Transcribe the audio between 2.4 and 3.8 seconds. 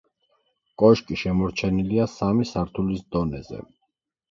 სართულის დონეზე.